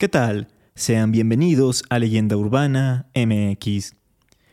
¿Qué 0.00 0.08
tal? 0.08 0.48
Sean 0.74 1.12
bienvenidos 1.12 1.84
a 1.90 1.98
Leyenda 1.98 2.34
Urbana 2.34 3.10
MX. 3.14 3.96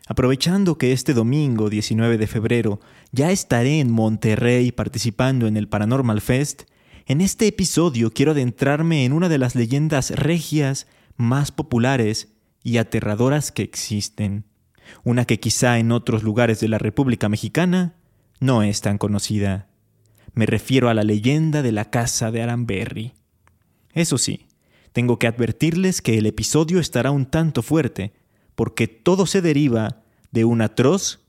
Aprovechando 0.05 0.77
que 0.77 0.91
este 0.91 1.13
domingo 1.13 1.69
19 1.69 2.17
de 2.17 2.27
febrero 2.27 2.81
ya 3.13 3.31
estaré 3.31 3.79
en 3.79 3.89
Monterrey 3.89 4.73
participando 4.73 5.47
en 5.47 5.55
el 5.55 5.69
Paranormal 5.69 6.19
Fest, 6.19 6.63
en 7.05 7.21
este 7.21 7.47
episodio 7.47 8.11
quiero 8.11 8.33
adentrarme 8.33 9.05
en 9.05 9.13
una 9.13 9.29
de 9.29 9.37
las 9.37 9.55
leyendas 9.55 10.11
regias 10.11 10.85
más 11.15 11.53
populares 11.53 12.33
y 12.61 12.75
aterradoras 12.75 13.53
que 13.53 13.63
existen. 13.63 14.43
Una 15.05 15.23
que 15.23 15.39
quizá 15.39 15.79
en 15.79 15.93
otros 15.93 16.23
lugares 16.23 16.59
de 16.59 16.67
la 16.67 16.77
República 16.77 17.29
Mexicana 17.29 17.95
no 18.41 18.63
es 18.63 18.81
tan 18.81 18.97
conocida. 18.97 19.69
Me 20.33 20.45
refiero 20.45 20.89
a 20.89 20.93
la 20.93 21.05
leyenda 21.05 21.61
de 21.61 21.71
la 21.71 21.89
casa 21.89 22.31
de 22.31 22.41
Aramberry. 22.41 23.13
Eso 23.93 24.17
sí, 24.17 24.46
tengo 24.97 25.19
que 25.19 25.27
advertirles 25.27 26.01
que 26.01 26.17
el 26.17 26.25
episodio 26.25 26.79
estará 26.79 27.11
un 27.11 27.27
tanto 27.27 27.61
fuerte, 27.61 28.13
porque 28.55 28.87
todo 28.87 29.27
se 29.27 29.43
deriva 29.43 30.01
de 30.31 30.43
un 30.43 30.59
atroz 30.59 31.19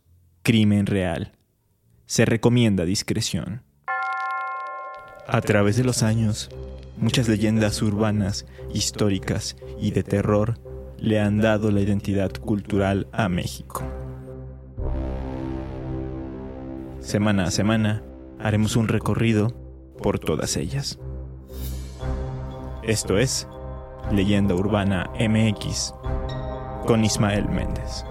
crimen 0.43 0.87
real. 0.87 1.33
Se 2.07 2.25
recomienda 2.25 2.87
discreción. 2.87 3.61
A 5.27 5.43
través 5.43 5.77
de 5.77 5.85
los 5.85 6.03
años, 6.03 6.49
muchas 6.97 7.29
leyendas 7.29 7.83
urbanas, 7.83 8.47
históricas 8.73 9.55
y 9.79 9.91
de 9.91 10.03
terror 10.03 10.59
le 10.97 11.21
han 11.21 11.37
dado 11.37 11.71
la 11.71 11.83
identidad 11.83 12.33
cultural 12.33 13.07
a 13.13 13.29
México. 13.29 13.85
Semana 17.01 17.45
a 17.45 17.51
semana 17.51 18.03
haremos 18.39 18.77
un 18.77 18.89
recorrido 18.89 19.51
por 20.03 20.19
todas 20.19 20.57
ellas. 20.57 20.99
Esto 22.83 23.19
es 23.19 23.47
Leyenda 24.13 24.55
Urbana 24.55 25.11
MX 25.19 25.95
con 26.87 27.05
Ismael 27.05 27.49
Méndez. 27.49 28.05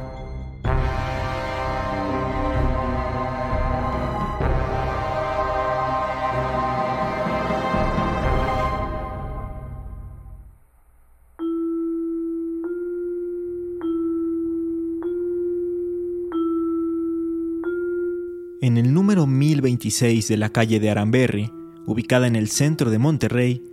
En 18.60 18.78
el 18.78 18.94
número 18.94 19.28
1026 19.28 20.28
de 20.28 20.38
la 20.38 20.50
calle 20.50 20.80
de 20.80 20.90
Aramberry, 20.90 21.52
ubicada 21.86 22.28
en 22.28 22.36
el 22.36 22.50
centro 22.50 22.92
de 22.92 23.00
Monterrey, 23.00 23.64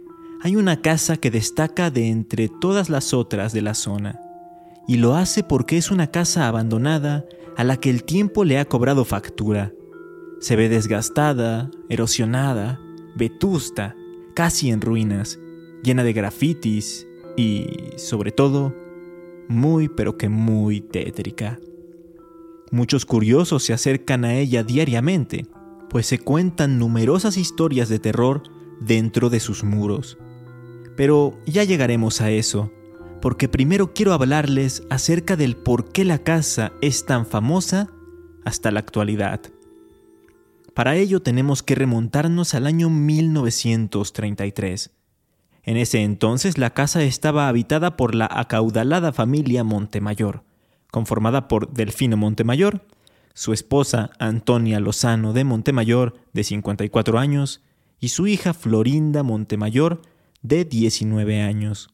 hay 0.44 0.56
una 0.56 0.82
casa 0.82 1.16
que 1.16 1.30
destaca 1.30 1.90
de 1.90 2.10
entre 2.10 2.50
todas 2.50 2.90
las 2.90 3.14
otras 3.14 3.54
de 3.54 3.62
la 3.62 3.72
zona. 3.72 4.20
Y 4.86 4.98
lo 4.98 5.14
hace 5.14 5.42
porque 5.42 5.78
es 5.78 5.90
una 5.90 6.08
casa 6.08 6.46
abandonada 6.46 7.24
a 7.56 7.64
la 7.64 7.78
que 7.78 7.88
el 7.88 8.04
tiempo 8.04 8.44
le 8.44 8.58
ha 8.58 8.66
cobrado 8.66 9.06
factura. 9.06 9.72
Se 10.40 10.54
ve 10.54 10.68
desgastada, 10.68 11.70
erosionada, 11.88 12.78
vetusta, 13.16 13.96
casi 14.34 14.70
en 14.70 14.82
ruinas, 14.82 15.38
llena 15.82 16.04
de 16.04 16.12
grafitis 16.12 17.06
y, 17.38 17.64
sobre 17.96 18.30
todo, 18.30 18.76
muy 19.48 19.88
pero 19.88 20.18
que 20.18 20.28
muy 20.28 20.82
tétrica. 20.82 21.58
Muchos 22.70 23.06
curiosos 23.06 23.62
se 23.62 23.72
acercan 23.72 24.26
a 24.26 24.34
ella 24.34 24.62
diariamente, 24.62 25.46
pues 25.88 26.04
se 26.04 26.18
cuentan 26.18 26.78
numerosas 26.78 27.38
historias 27.38 27.88
de 27.88 27.98
terror 27.98 28.42
dentro 28.82 29.30
de 29.30 29.40
sus 29.40 29.64
muros. 29.64 30.18
Pero 30.96 31.38
ya 31.46 31.64
llegaremos 31.64 32.20
a 32.20 32.30
eso, 32.30 32.70
porque 33.20 33.48
primero 33.48 33.94
quiero 33.94 34.12
hablarles 34.12 34.84
acerca 34.90 35.36
del 35.36 35.56
por 35.56 35.90
qué 35.90 36.04
la 36.04 36.18
casa 36.18 36.72
es 36.80 37.06
tan 37.06 37.26
famosa 37.26 37.88
hasta 38.44 38.70
la 38.70 38.78
actualidad. 38.80 39.40
Para 40.74 40.96
ello 40.96 41.22
tenemos 41.22 41.62
que 41.62 41.74
remontarnos 41.74 42.54
al 42.54 42.66
año 42.66 42.90
1933. 42.90 44.90
En 45.62 45.78
ese 45.78 46.02
entonces 46.02 46.58
la 46.58 46.70
casa 46.70 47.02
estaba 47.02 47.48
habitada 47.48 47.96
por 47.96 48.14
la 48.14 48.28
acaudalada 48.30 49.12
familia 49.12 49.64
Montemayor, 49.64 50.44
conformada 50.90 51.48
por 51.48 51.72
Delfino 51.72 52.16
Montemayor, 52.16 52.86
su 53.32 53.52
esposa 53.52 54.10
Antonia 54.18 54.80
Lozano 54.80 55.32
de 55.32 55.44
Montemayor, 55.44 56.14
de 56.32 56.44
54 56.44 57.18
años, 57.18 57.62
y 57.98 58.08
su 58.08 58.26
hija 58.26 58.52
Florinda 58.52 59.22
Montemayor, 59.22 60.02
de 60.44 60.66
19 60.66 61.40
años. 61.40 61.88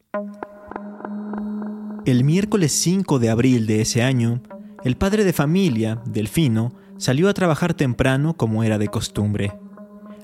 El 2.04 2.24
miércoles 2.24 2.72
5 2.72 3.20
de 3.20 3.30
abril 3.30 3.66
de 3.68 3.80
ese 3.80 4.02
año, 4.02 4.42
el 4.84 4.96
padre 4.96 5.22
de 5.24 5.32
familia, 5.32 6.02
Delfino, 6.04 6.74
salió 6.98 7.28
a 7.28 7.34
trabajar 7.34 7.74
temprano 7.74 8.36
como 8.36 8.64
era 8.64 8.76
de 8.76 8.88
costumbre, 8.88 9.52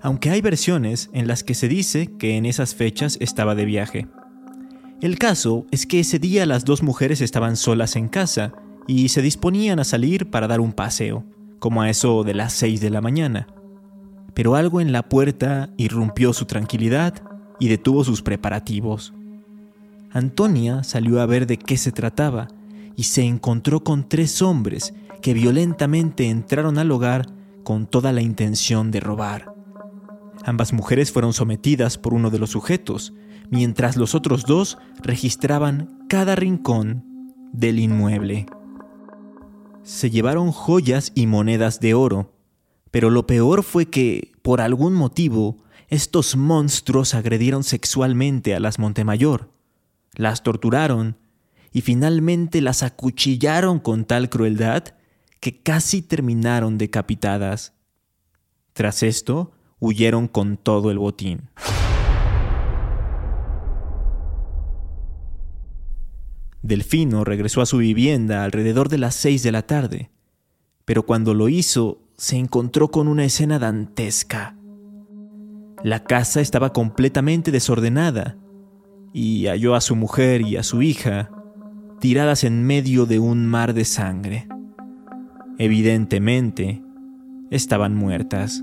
aunque 0.02 0.30
hay 0.30 0.40
versiones 0.40 1.08
en 1.12 1.28
las 1.28 1.44
que 1.44 1.54
se 1.54 1.68
dice 1.68 2.08
que 2.18 2.36
en 2.36 2.46
esas 2.46 2.74
fechas 2.74 3.16
estaba 3.20 3.54
de 3.54 3.64
viaje. 3.64 4.08
El 5.00 5.18
caso 5.18 5.64
es 5.70 5.86
que 5.86 6.00
ese 6.00 6.18
día 6.18 6.46
las 6.46 6.64
dos 6.64 6.82
mujeres 6.82 7.20
estaban 7.20 7.56
solas 7.56 7.94
en 7.94 8.08
casa 8.08 8.54
y 8.88 9.08
se 9.10 9.22
disponían 9.22 9.78
a 9.78 9.84
salir 9.84 10.30
para 10.30 10.48
dar 10.48 10.60
un 10.60 10.72
paseo, 10.72 11.24
como 11.60 11.80
a 11.80 11.90
eso 11.90 12.24
de 12.24 12.34
las 12.34 12.52
seis 12.52 12.80
de 12.80 12.90
la 12.90 13.00
mañana. 13.00 13.46
Pero 14.34 14.56
algo 14.56 14.80
en 14.80 14.90
la 14.90 15.08
puerta 15.08 15.70
irrumpió 15.76 16.32
su 16.32 16.46
tranquilidad 16.46 17.22
y 17.58 17.68
detuvo 17.68 18.04
sus 18.04 18.22
preparativos. 18.22 19.12
Antonia 20.10 20.84
salió 20.84 21.20
a 21.20 21.26
ver 21.26 21.46
de 21.46 21.58
qué 21.58 21.76
se 21.76 21.92
trataba 21.92 22.48
y 22.96 23.04
se 23.04 23.22
encontró 23.22 23.84
con 23.84 24.08
tres 24.08 24.40
hombres 24.42 24.94
que 25.22 25.34
violentamente 25.34 26.28
entraron 26.28 26.78
al 26.78 26.90
hogar 26.90 27.26
con 27.64 27.86
toda 27.86 28.12
la 28.12 28.22
intención 28.22 28.90
de 28.90 29.00
robar. 29.00 29.52
Ambas 30.44 30.72
mujeres 30.72 31.12
fueron 31.12 31.32
sometidas 31.32 31.98
por 31.98 32.14
uno 32.14 32.30
de 32.30 32.38
los 32.38 32.50
sujetos, 32.50 33.12
mientras 33.50 33.96
los 33.96 34.14
otros 34.14 34.44
dos 34.44 34.78
registraban 35.02 36.04
cada 36.08 36.36
rincón 36.36 37.04
del 37.52 37.78
inmueble 37.78 38.46
se 39.86 40.10
llevaron 40.10 40.50
joyas 40.50 41.12
y 41.14 41.28
monedas 41.28 41.78
de 41.78 41.94
oro, 41.94 42.32
pero 42.90 43.08
lo 43.08 43.28
peor 43.28 43.62
fue 43.62 43.86
que, 43.86 44.32
por 44.42 44.60
algún 44.60 44.94
motivo, 44.94 45.58
estos 45.88 46.36
monstruos 46.36 47.14
agredieron 47.14 47.62
sexualmente 47.62 48.54
a 48.54 48.60
las 48.60 48.78
Montemayor, 48.78 49.50
las 50.14 50.42
torturaron 50.42 51.16
y 51.72 51.82
finalmente 51.82 52.60
las 52.60 52.82
acuchillaron 52.82 53.78
con 53.78 54.04
tal 54.04 54.28
crueldad 54.28 54.84
que 55.40 55.62
casi 55.62 56.02
terminaron 56.02 56.78
decapitadas. 56.78 57.74
Tras 58.72 59.02
esto, 59.02 59.52
huyeron 59.78 60.26
con 60.26 60.56
todo 60.56 60.90
el 60.90 60.98
botín. 60.98 61.50
Delfino 66.62 67.22
regresó 67.22 67.60
a 67.60 67.66
su 67.66 67.78
vivienda 67.78 68.42
alrededor 68.42 68.88
de 68.88 68.98
las 68.98 69.14
seis 69.14 69.44
de 69.44 69.52
la 69.52 69.62
tarde, 69.62 70.10
pero 70.84 71.04
cuando 71.04 71.32
lo 71.32 71.48
hizo 71.48 72.00
se 72.16 72.36
encontró 72.36 72.90
con 72.90 73.06
una 73.06 73.24
escena 73.24 73.60
dantesca. 73.60 74.55
La 75.82 76.04
casa 76.04 76.40
estaba 76.40 76.72
completamente 76.72 77.50
desordenada 77.50 78.36
y 79.12 79.46
halló 79.46 79.74
a 79.74 79.80
su 79.80 79.96
mujer 79.96 80.42
y 80.42 80.56
a 80.56 80.62
su 80.62 80.82
hija 80.82 81.30
tiradas 82.00 82.44
en 82.44 82.64
medio 82.64 83.06
de 83.06 83.18
un 83.18 83.46
mar 83.46 83.74
de 83.74 83.84
sangre. 83.84 84.48
Evidentemente, 85.58 86.82
estaban 87.50 87.94
muertas. 87.94 88.62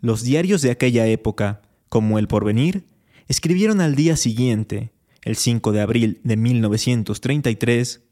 Los 0.00 0.22
diarios 0.22 0.62
de 0.62 0.70
aquella 0.70 1.06
época, 1.06 1.62
como 1.88 2.18
El 2.18 2.28
Porvenir, 2.28 2.84
escribieron 3.28 3.80
al 3.80 3.94
día 3.94 4.16
siguiente, 4.16 4.92
el 5.22 5.36
5 5.36 5.72
de 5.72 5.80
abril 5.80 6.20
de 6.24 6.36
1933, 6.36 8.02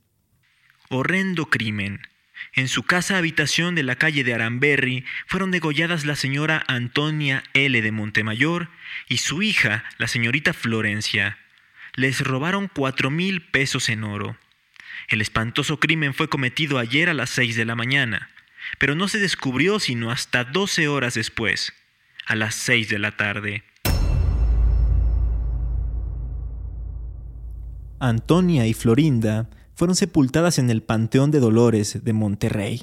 Horrendo 0.90 1.46
crimen. 1.46 1.98
En 2.58 2.66
su 2.66 2.82
casa 2.82 3.16
habitación 3.16 3.76
de 3.76 3.84
la 3.84 3.94
calle 3.94 4.24
de 4.24 4.34
Aramberry 4.34 5.04
fueron 5.28 5.52
degolladas 5.52 6.04
la 6.04 6.16
señora 6.16 6.64
Antonia 6.66 7.44
L. 7.54 7.80
de 7.80 7.92
Montemayor 7.92 8.68
y 9.08 9.18
su 9.18 9.42
hija, 9.42 9.84
la 9.96 10.08
señorita 10.08 10.52
Florencia. 10.52 11.38
Les 11.94 12.20
robaron 12.20 12.66
cuatro 12.66 13.12
mil 13.12 13.42
pesos 13.42 13.88
en 13.88 14.02
oro. 14.02 14.36
El 15.08 15.20
espantoso 15.20 15.78
crimen 15.78 16.14
fue 16.14 16.28
cometido 16.28 16.78
ayer 16.78 17.08
a 17.08 17.14
las 17.14 17.30
seis 17.30 17.54
de 17.54 17.64
la 17.64 17.76
mañana, 17.76 18.28
pero 18.80 18.96
no 18.96 19.06
se 19.06 19.20
descubrió 19.20 19.78
sino 19.78 20.10
hasta 20.10 20.42
doce 20.42 20.88
horas 20.88 21.14
después, 21.14 21.72
a 22.26 22.34
las 22.34 22.56
seis 22.56 22.88
de 22.88 22.98
la 22.98 23.16
tarde. 23.16 23.62
Antonia 28.00 28.66
y 28.66 28.74
Florinda 28.74 29.48
fueron 29.78 29.94
sepultadas 29.94 30.58
en 30.58 30.70
el 30.70 30.82
Panteón 30.82 31.30
de 31.30 31.38
Dolores 31.38 32.02
de 32.02 32.12
Monterrey. 32.12 32.82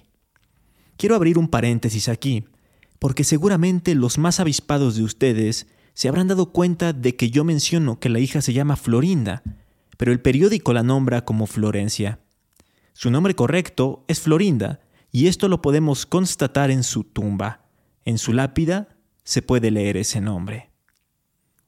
Quiero 0.95 1.15
abrir 1.17 1.37
un 1.37 1.49
paréntesis 1.49 2.07
aquí, 2.07 2.45
porque 2.99 3.25
seguramente 3.25 3.95
los 3.95 4.17
más 4.17 4.39
avispados 4.39 4.95
de 4.95 5.03
ustedes 5.03 5.67
se 5.93 6.07
habrán 6.07 6.29
dado 6.29 6.53
cuenta 6.53 6.93
de 6.93 7.17
que 7.17 7.29
yo 7.29 7.43
menciono 7.43 7.99
que 7.99 8.07
la 8.07 8.19
hija 8.19 8.39
se 8.39 8.53
llama 8.53 8.77
Florinda, 8.77 9.43
pero 9.97 10.13
el 10.13 10.21
periódico 10.21 10.71
la 10.71 10.83
nombra 10.83 11.25
como 11.25 11.47
Florencia. 11.47 12.19
Su 12.93 13.11
nombre 13.11 13.35
correcto 13.35 14.05
es 14.07 14.21
Florinda, 14.21 14.79
y 15.11 15.27
esto 15.27 15.49
lo 15.49 15.61
podemos 15.61 16.05
constatar 16.05 16.71
en 16.71 16.83
su 16.83 17.03
tumba. 17.03 17.65
En 18.05 18.17
su 18.17 18.31
lápida 18.31 18.87
se 19.25 19.41
puede 19.41 19.69
leer 19.69 19.97
ese 19.97 20.21
nombre. 20.21 20.71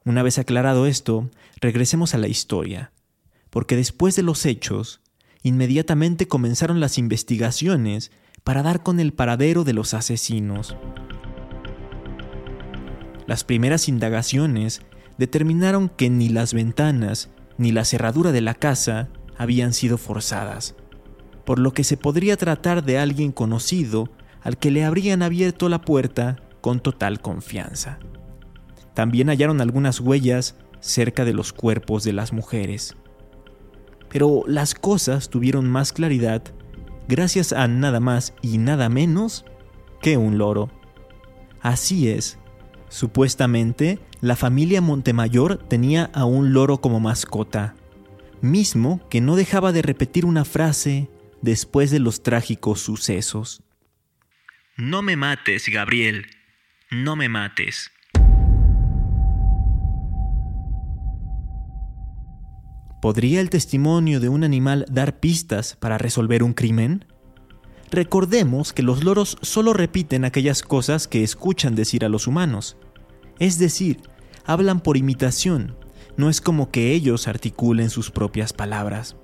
Una 0.05 0.23
vez 0.23 0.37
aclarado 0.39 0.85
esto, 0.85 1.29
regresemos 1.59 2.13
a 2.13 2.17
la 2.17 2.29
historia, 2.29 2.93
porque 3.49 3.75
después 3.75 4.15
de 4.15 4.23
los 4.23 4.45
hechos, 4.45 5.01
inmediatamente 5.47 6.27
comenzaron 6.27 6.79
las 6.79 6.97
investigaciones 6.97 8.11
para 8.43 8.63
dar 8.63 8.83
con 8.83 8.99
el 8.99 9.13
paradero 9.13 9.63
de 9.63 9.73
los 9.73 9.93
asesinos. 9.93 10.75
Las 13.25 13.43
primeras 13.43 13.89
indagaciones 13.89 14.81
determinaron 15.17 15.89
que 15.89 16.09
ni 16.09 16.29
las 16.29 16.53
ventanas 16.53 17.29
ni 17.57 17.71
la 17.71 17.83
cerradura 17.83 18.31
de 18.31 18.41
la 18.41 18.53
casa 18.53 19.09
habían 19.37 19.73
sido 19.73 19.97
forzadas, 19.97 20.75
por 21.45 21.59
lo 21.59 21.73
que 21.73 21.83
se 21.83 21.97
podría 21.97 22.37
tratar 22.37 22.83
de 22.83 22.99
alguien 22.99 23.31
conocido 23.31 24.09
al 24.41 24.57
que 24.57 24.71
le 24.71 24.85
habrían 24.85 25.23
abierto 25.23 25.67
la 25.69 25.81
puerta 25.81 26.37
con 26.61 26.79
total 26.79 27.19
confianza. 27.19 27.99
También 28.93 29.27
hallaron 29.27 29.61
algunas 29.61 29.99
huellas 29.99 30.55
cerca 30.79 31.25
de 31.25 31.33
los 31.33 31.53
cuerpos 31.53 32.03
de 32.03 32.13
las 32.13 32.33
mujeres. 32.33 32.95
Pero 34.09 34.43
las 34.47 34.73
cosas 34.73 35.29
tuvieron 35.29 35.69
más 35.69 35.93
claridad 35.93 36.43
gracias 37.07 37.53
a 37.53 37.67
nada 37.67 37.99
más 37.99 38.33
y 38.41 38.57
nada 38.57 38.89
menos 38.89 39.45
que 40.01 40.17
un 40.17 40.37
loro. 40.37 40.71
Así 41.61 42.09
es, 42.09 42.37
supuestamente 42.89 43.99
la 44.21 44.35
familia 44.35 44.81
Montemayor 44.81 45.57
tenía 45.57 46.05
a 46.13 46.25
un 46.25 46.53
loro 46.53 46.79
como 46.79 46.99
mascota, 46.99 47.75
mismo 48.41 49.07
que 49.09 49.21
no 49.21 49.35
dejaba 49.35 49.71
de 49.71 49.81
repetir 49.81 50.25
una 50.25 50.45
frase 50.45 51.09
después 51.41 51.91
de 51.91 51.99
los 51.99 52.23
trágicos 52.23 52.81
sucesos. 52.81 53.63
No 54.75 55.01
me 55.01 55.15
mates, 55.15 55.67
Gabriel, 55.69 56.27
no 56.91 57.15
me 57.15 57.29
mates. 57.29 57.91
¿Podría 63.01 63.41
el 63.41 63.51
testimonio 63.51 64.19
de 64.19 64.29
un 64.29 64.43
animal 64.43 64.85
dar 64.89 65.19
pistas 65.19 65.75
para 65.79 65.99
resolver 65.99 66.41
un 66.41 66.53
crimen? 66.53 67.05
Recordemos 67.91 68.73
que 68.73 68.81
los 68.81 69.03
loros 69.03 69.37
solo 69.41 69.73
repiten 69.73 70.25
aquellas 70.25 70.63
cosas 70.63 71.07
que 71.07 71.23
escuchan 71.23 71.75
decir 71.75 72.03
a 72.03 72.09
los 72.09 72.25
humanos. 72.25 72.75
Es 73.39 73.59
decir, 73.59 74.01
hablan 74.45 74.81
por 74.81 74.97
imitación, 74.97 75.75
no 76.17 76.29
es 76.29 76.41
como 76.41 76.71
que 76.71 76.93
ellos 76.93 77.27
articulen 77.27 77.91
sus 77.91 78.09
propias 78.09 78.51
palabras. 78.51 79.15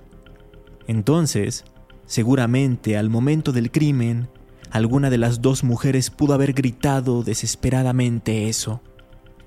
Entonces, 0.87 1.65
seguramente 2.05 2.95
al 2.95 3.09
momento 3.09 3.51
del 3.51 3.71
crimen, 3.71 4.29
alguna 4.69 5.09
de 5.09 5.17
las 5.17 5.41
dos 5.41 5.63
mujeres 5.63 6.11
pudo 6.11 6.35
haber 6.35 6.53
gritado 6.53 7.23
desesperadamente 7.23 8.49
eso. 8.49 8.81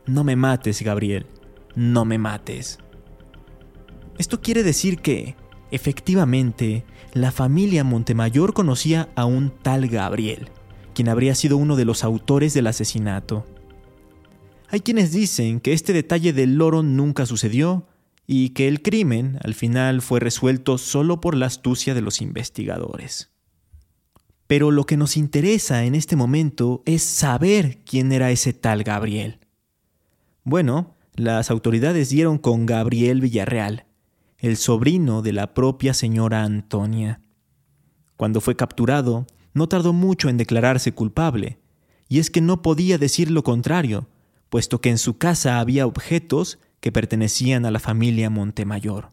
No 0.04 0.24
me 0.24 0.34
mates, 0.34 0.82
Gabriel, 0.82 1.26
no 1.76 2.04
me 2.04 2.18
mates. 2.18 2.80
Esto 4.18 4.40
quiere 4.40 4.62
decir 4.62 4.98
que, 4.98 5.36
efectivamente, 5.70 6.84
la 7.12 7.32
familia 7.32 7.84
Montemayor 7.84 8.54
conocía 8.54 9.08
a 9.14 9.26
un 9.26 9.50
tal 9.50 9.88
Gabriel, 9.88 10.48
quien 10.94 11.08
habría 11.08 11.34
sido 11.34 11.56
uno 11.56 11.76
de 11.76 11.84
los 11.84 12.04
autores 12.04 12.54
del 12.54 12.66
asesinato. 12.66 13.44
Hay 14.68 14.80
quienes 14.80 15.12
dicen 15.12 15.60
que 15.60 15.72
este 15.72 15.92
detalle 15.92 16.32
del 16.32 16.56
loro 16.56 16.82
nunca 16.82 17.26
sucedió 17.26 17.86
y 18.26 18.50
que 18.50 18.68
el 18.68 18.82
crimen 18.82 19.38
al 19.42 19.54
final 19.54 20.02
fue 20.02 20.18
resuelto 20.18 20.78
solo 20.78 21.20
por 21.20 21.36
la 21.36 21.46
astucia 21.46 21.94
de 21.94 22.00
los 22.00 22.20
investigadores. 22.20 23.30
Pero 24.46 24.70
lo 24.70 24.84
que 24.84 24.96
nos 24.96 25.16
interesa 25.16 25.84
en 25.84 25.94
este 25.94 26.16
momento 26.16 26.82
es 26.86 27.02
saber 27.02 27.78
quién 27.84 28.12
era 28.12 28.30
ese 28.30 28.52
tal 28.52 28.82
Gabriel. 28.82 29.40
Bueno, 30.44 30.96
las 31.14 31.50
autoridades 31.50 32.10
dieron 32.10 32.38
con 32.38 32.66
Gabriel 32.66 33.20
Villarreal, 33.20 33.85
el 34.38 34.56
sobrino 34.56 35.22
de 35.22 35.32
la 35.32 35.54
propia 35.54 35.94
señora 35.94 36.42
Antonia. 36.42 37.20
Cuando 38.16 38.40
fue 38.40 38.56
capturado, 38.56 39.26
no 39.54 39.68
tardó 39.68 39.92
mucho 39.92 40.28
en 40.28 40.36
declararse 40.36 40.92
culpable, 40.92 41.58
y 42.08 42.18
es 42.18 42.30
que 42.30 42.40
no 42.40 42.62
podía 42.62 42.98
decir 42.98 43.30
lo 43.30 43.42
contrario, 43.42 44.08
puesto 44.48 44.80
que 44.80 44.90
en 44.90 44.98
su 44.98 45.18
casa 45.18 45.58
había 45.58 45.86
objetos 45.86 46.58
que 46.80 46.92
pertenecían 46.92 47.66
a 47.66 47.70
la 47.70 47.80
familia 47.80 48.30
Montemayor. 48.30 49.12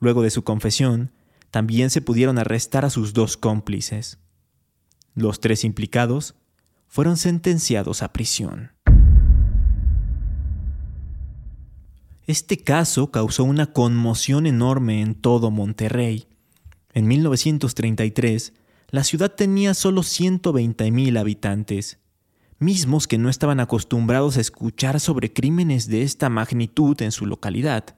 Luego 0.00 0.22
de 0.22 0.30
su 0.30 0.42
confesión, 0.42 1.12
también 1.50 1.90
se 1.90 2.00
pudieron 2.02 2.38
arrestar 2.38 2.84
a 2.84 2.90
sus 2.90 3.12
dos 3.12 3.36
cómplices. 3.36 4.18
Los 5.14 5.40
tres 5.40 5.64
implicados 5.64 6.34
fueron 6.88 7.16
sentenciados 7.16 8.02
a 8.02 8.12
prisión. 8.12 8.73
Este 12.26 12.56
caso 12.56 13.10
causó 13.10 13.44
una 13.44 13.66
conmoción 13.66 14.46
enorme 14.46 15.02
en 15.02 15.14
todo 15.14 15.50
Monterrey. 15.50 16.26
En 16.94 17.06
1933, 17.06 18.54
la 18.88 19.04
ciudad 19.04 19.34
tenía 19.34 19.74
solo 19.74 20.02
120.000 20.02 21.18
habitantes, 21.18 21.98
mismos 22.58 23.06
que 23.06 23.18
no 23.18 23.28
estaban 23.28 23.60
acostumbrados 23.60 24.38
a 24.38 24.40
escuchar 24.40 25.00
sobre 25.00 25.34
crímenes 25.34 25.86
de 25.88 26.02
esta 26.02 26.30
magnitud 26.30 27.00
en 27.02 27.12
su 27.12 27.26
localidad. 27.26 27.96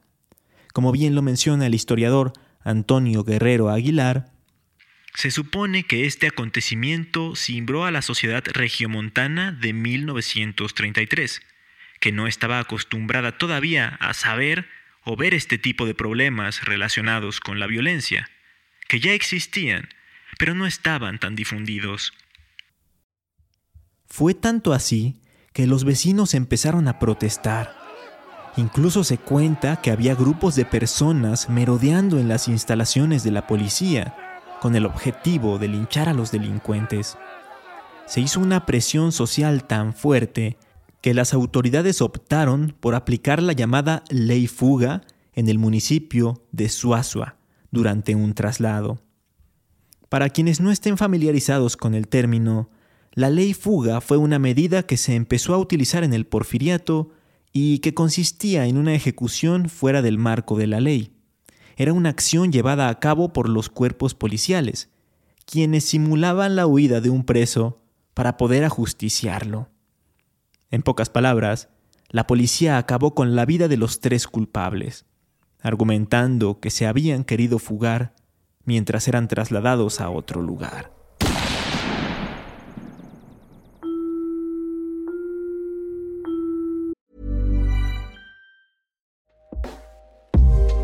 Como 0.74 0.90
bien 0.90 1.14
lo 1.14 1.22
menciona 1.22 1.66
el 1.66 1.74
historiador 1.76 2.32
Antonio 2.64 3.22
Guerrero 3.22 3.70
Aguilar, 3.70 4.32
se 5.14 5.30
supone 5.30 5.84
que 5.84 6.04
este 6.04 6.26
acontecimiento 6.26 7.34
cimbró 7.36 7.84
a 7.86 7.90
la 7.90 8.02
sociedad 8.02 8.44
regiomontana 8.52 9.50
de 9.52 9.72
1933 9.72 11.40
que 12.00 12.12
no 12.12 12.26
estaba 12.26 12.58
acostumbrada 12.58 13.38
todavía 13.38 13.96
a 14.00 14.14
saber 14.14 14.68
o 15.04 15.16
ver 15.16 15.34
este 15.34 15.58
tipo 15.58 15.86
de 15.86 15.94
problemas 15.94 16.64
relacionados 16.64 17.40
con 17.40 17.60
la 17.60 17.66
violencia, 17.66 18.28
que 18.88 19.00
ya 19.00 19.12
existían, 19.12 19.88
pero 20.38 20.54
no 20.54 20.66
estaban 20.66 21.18
tan 21.18 21.36
difundidos. 21.36 22.12
Fue 24.08 24.34
tanto 24.34 24.72
así 24.72 25.20
que 25.52 25.66
los 25.66 25.84
vecinos 25.84 26.34
empezaron 26.34 26.88
a 26.88 26.98
protestar. 26.98 27.76
Incluso 28.56 29.04
se 29.04 29.18
cuenta 29.18 29.80
que 29.80 29.90
había 29.90 30.14
grupos 30.14 30.56
de 30.56 30.64
personas 30.64 31.48
merodeando 31.48 32.18
en 32.18 32.28
las 32.28 32.48
instalaciones 32.48 33.22
de 33.22 33.30
la 33.30 33.46
policía 33.46 34.16
con 34.60 34.74
el 34.74 34.86
objetivo 34.86 35.58
de 35.58 35.68
linchar 35.68 36.08
a 36.08 36.14
los 36.14 36.32
delincuentes. 36.32 37.16
Se 38.06 38.20
hizo 38.20 38.40
una 38.40 38.66
presión 38.66 39.12
social 39.12 39.64
tan 39.64 39.94
fuerte 39.94 40.58
que 41.06 41.14
las 41.14 41.34
autoridades 41.34 42.02
optaron 42.02 42.74
por 42.80 42.96
aplicar 42.96 43.40
la 43.40 43.52
llamada 43.52 44.02
ley 44.10 44.48
fuga 44.48 45.02
en 45.34 45.48
el 45.48 45.56
municipio 45.56 46.42
de 46.50 46.68
Suazua 46.68 47.36
durante 47.70 48.16
un 48.16 48.34
traslado. 48.34 49.00
Para 50.08 50.30
quienes 50.30 50.60
no 50.60 50.72
estén 50.72 50.98
familiarizados 50.98 51.76
con 51.76 51.94
el 51.94 52.08
término, 52.08 52.70
la 53.12 53.30
ley 53.30 53.54
fuga 53.54 54.00
fue 54.00 54.16
una 54.16 54.40
medida 54.40 54.82
que 54.82 54.96
se 54.96 55.14
empezó 55.14 55.54
a 55.54 55.58
utilizar 55.58 56.02
en 56.02 56.12
el 56.12 56.26
porfiriato 56.26 57.12
y 57.52 57.78
que 57.78 57.94
consistía 57.94 58.66
en 58.66 58.76
una 58.76 58.92
ejecución 58.92 59.68
fuera 59.68 60.02
del 60.02 60.18
marco 60.18 60.58
de 60.58 60.66
la 60.66 60.80
ley. 60.80 61.12
Era 61.76 61.92
una 61.92 62.08
acción 62.08 62.50
llevada 62.50 62.88
a 62.88 62.98
cabo 62.98 63.32
por 63.32 63.48
los 63.48 63.68
cuerpos 63.68 64.16
policiales, 64.16 64.90
quienes 65.44 65.84
simulaban 65.84 66.56
la 66.56 66.66
huida 66.66 67.00
de 67.00 67.10
un 67.10 67.22
preso 67.22 67.80
para 68.12 68.36
poder 68.36 68.64
ajusticiarlo. 68.64 69.68
En 70.70 70.82
pocas 70.82 71.10
palabras, 71.10 71.68
la 72.08 72.26
policía 72.26 72.76
acabó 72.76 73.14
con 73.14 73.36
la 73.36 73.44
vida 73.44 73.68
de 73.68 73.76
los 73.76 74.00
tres 74.00 74.26
culpables, 74.26 75.06
argumentando 75.60 76.58
que 76.58 76.70
se 76.70 76.86
habían 76.86 77.22
querido 77.22 77.58
fugar 77.60 78.14
mientras 78.64 79.06
eran 79.06 79.28
trasladados 79.28 80.00
a 80.00 80.10
otro 80.10 80.42
lugar. 80.42 80.92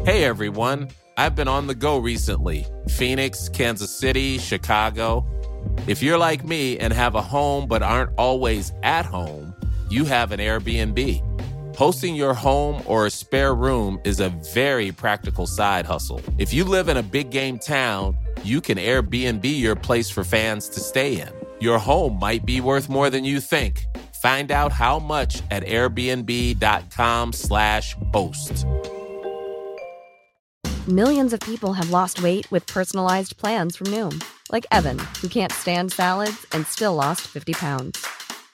Hey 0.05 0.25
everyone, 0.25 0.89
I've 1.17 1.37
been 1.37 1.49
on 1.49 1.67
the 1.67 1.75
go 1.75 1.99
recently 1.99 2.67
Phoenix, 2.89 3.49
Kansas 3.49 3.91
City, 3.91 4.39
Chicago. 4.39 5.25
If 5.87 6.03
you're 6.03 6.19
like 6.19 6.45
me 6.45 6.79
and 6.79 6.93
have 6.93 7.17
a 7.17 7.23
home 7.23 7.67
but 7.67 7.83
aren't 7.83 8.11
always 8.17 8.73
at 8.83 9.07
home, 9.07 9.52
you 9.93 10.05
have 10.07 10.33
an 10.33 10.41
Airbnb. 10.41 11.77
Hosting 11.77 12.17
your 12.17 12.33
home 12.33 12.81
or 12.87 13.05
a 13.07 13.11
spare 13.11 13.55
room 13.55 14.01
is 14.05 14.21
a 14.21 14.31
very 14.55 14.91
practical 14.91 15.47
side 15.47 15.85
hustle. 15.85 16.23
If 16.39 16.55
you 16.55 16.65
live 16.65 16.89
in 16.89 16.97
a 16.97 17.03
big 17.03 17.29
game 17.31 17.59
town, 17.59 18.17
you 18.43 18.63
can 18.63 18.79
Airbnb 18.79 19.45
your 19.45 19.77
place 19.77 20.09
for 20.09 20.25
fans 20.25 20.71
to 20.71 20.81
stay 20.81 21.21
in. 21.21 21.29
Your 21.61 21.79
home 21.79 22.19
might 22.19 22.47
be 22.47 22.63
worth 22.63 22.89
more 22.89 23.11
than 23.11 23.23
you 23.25 23.39
think. 23.39 23.85
Find 24.23 24.51
out 24.51 24.73
how 24.73 24.99
much 24.99 25.43
at 25.51 25.63
airbnb.com/slash 25.65 27.97
host. 28.15 28.65
Millions 30.89 31.35
of 31.35 31.41
people 31.41 31.75
have 31.75 31.91
lost 31.91 32.23
weight 32.23 32.51
with 32.51 32.67
personalized 32.67 33.37
plans 33.37 33.77
from 33.77 33.89
Noom, 33.89 34.25
like 34.51 34.65
Evan, 34.73 34.99
who 35.21 35.29
can't 35.29 35.53
stand 35.53 35.93
salads 35.93 36.47
and 36.53 36.67
still 36.67 36.95
lost 36.95 37.21
50 37.21 37.53
pounds. 37.53 38.22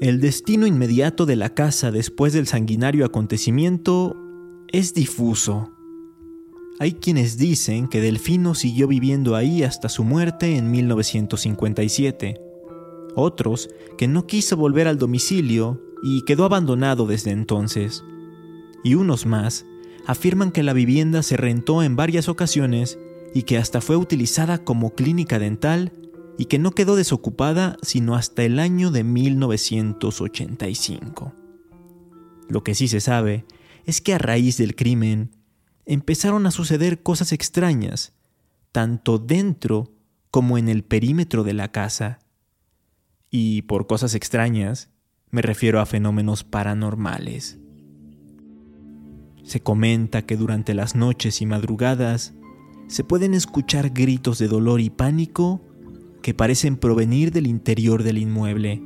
El 0.00 0.20
destino 0.20 0.68
inmediato 0.68 1.26
de 1.26 1.34
la 1.34 1.54
casa 1.54 1.90
después 1.90 2.32
del 2.32 2.46
sanguinario 2.46 3.04
acontecimiento 3.04 4.16
es 4.68 4.94
difuso. 4.94 5.72
Hay 6.78 6.92
quienes 6.92 7.36
dicen 7.36 7.88
que 7.88 8.00
Delfino 8.00 8.54
siguió 8.54 8.86
viviendo 8.86 9.34
ahí 9.34 9.64
hasta 9.64 9.88
su 9.88 10.04
muerte 10.04 10.56
en 10.56 10.70
1957. 10.70 12.40
Otros 13.16 13.70
que 13.96 14.06
no 14.06 14.28
quiso 14.28 14.56
volver 14.56 14.86
al 14.86 14.98
domicilio 14.98 15.82
y 16.04 16.22
quedó 16.22 16.44
abandonado 16.44 17.04
desde 17.04 17.32
entonces. 17.32 18.04
Y 18.84 18.94
unos 18.94 19.26
más 19.26 19.66
afirman 20.06 20.52
que 20.52 20.62
la 20.62 20.74
vivienda 20.74 21.24
se 21.24 21.36
rentó 21.36 21.82
en 21.82 21.96
varias 21.96 22.28
ocasiones 22.28 23.00
y 23.34 23.42
que 23.42 23.58
hasta 23.58 23.80
fue 23.80 23.96
utilizada 23.96 24.62
como 24.62 24.94
clínica 24.94 25.40
dental 25.40 25.90
y 26.38 26.46
que 26.46 26.58
no 26.58 26.70
quedó 26.70 26.96
desocupada 26.96 27.76
sino 27.82 28.14
hasta 28.14 28.44
el 28.44 28.58
año 28.60 28.90
de 28.90 29.04
1985. 29.04 31.34
Lo 32.48 32.64
que 32.64 32.74
sí 32.74 32.88
se 32.88 33.00
sabe 33.00 33.44
es 33.84 34.00
que 34.00 34.14
a 34.14 34.18
raíz 34.18 34.56
del 34.56 34.74
crimen 34.76 35.32
empezaron 35.84 36.46
a 36.46 36.50
suceder 36.50 37.02
cosas 37.02 37.32
extrañas, 37.32 38.14
tanto 38.72 39.18
dentro 39.18 39.92
como 40.30 40.56
en 40.58 40.68
el 40.68 40.84
perímetro 40.84 41.42
de 41.42 41.54
la 41.54 41.72
casa. 41.72 42.18
Y 43.30 43.62
por 43.62 43.86
cosas 43.86 44.14
extrañas 44.14 44.90
me 45.30 45.40
refiero 45.42 45.80
a 45.80 45.86
fenómenos 45.86 46.44
paranormales. 46.44 47.58
Se 49.42 49.60
comenta 49.60 50.22
que 50.22 50.36
durante 50.36 50.74
las 50.74 50.94
noches 50.94 51.42
y 51.42 51.46
madrugadas 51.46 52.34
se 52.86 53.02
pueden 53.04 53.34
escuchar 53.34 53.90
gritos 53.90 54.38
de 54.38 54.48
dolor 54.48 54.80
y 54.80 54.90
pánico 54.90 55.67
que 56.28 56.34
parecen 56.34 56.76
provenir 56.76 57.32
del 57.32 57.46
interior 57.46 58.02
del 58.02 58.18
inmueble. 58.18 58.82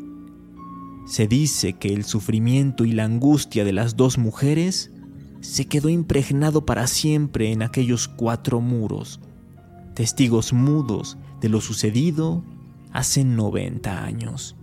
Se 1.07 1.27
dice 1.27 1.73
que 1.73 1.93
el 1.93 2.05
sufrimiento 2.05 2.85
y 2.85 2.93
la 2.93 3.03
angustia 3.03 3.65
de 3.65 3.73
las 3.73 3.97
dos 3.97 4.17
mujeres 4.17 4.93
se 5.41 5.65
quedó 5.65 5.89
impregnado 5.89 6.65
para 6.65 6.87
siempre 6.87 7.51
en 7.51 7.63
aquellos 7.63 8.07
cuatro 8.07 8.61
muros, 8.61 9.19
testigos 9.95 10.53
mudos 10.53 11.19
de 11.41 11.49
lo 11.49 11.61
sucedido 11.61 12.45
hace 12.93 13.25
90 13.25 14.05
años. 14.05 14.55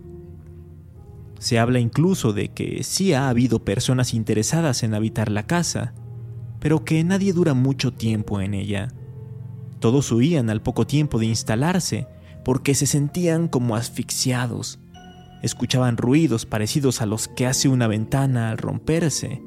Se 1.38 1.58
habla 1.58 1.80
incluso 1.80 2.32
de 2.32 2.48
que 2.48 2.82
sí 2.82 3.12
ha 3.12 3.28
habido 3.28 3.62
personas 3.62 4.14
interesadas 4.14 4.84
en 4.84 4.94
habitar 4.94 5.30
la 5.30 5.46
casa, 5.46 5.92
pero 6.60 6.82
que 6.82 7.04
nadie 7.04 7.34
dura 7.34 7.52
mucho 7.52 7.92
tiempo 7.92 8.40
en 8.40 8.54
ella. 8.54 8.88
Todos 9.80 10.10
huían 10.12 10.48
al 10.48 10.62
poco 10.62 10.86
tiempo 10.86 11.18
de 11.18 11.26
instalarse 11.26 12.06
porque 12.50 12.74
se 12.74 12.86
sentían 12.86 13.46
como 13.46 13.76
asfixiados. 13.76 14.80
Escuchaban 15.40 15.96
ruidos 15.96 16.46
parecidos 16.46 17.00
a 17.00 17.06
los 17.06 17.28
que 17.28 17.46
hace 17.46 17.68
una 17.68 17.86
ventana 17.86 18.50
al 18.50 18.58
romperse. 18.58 19.40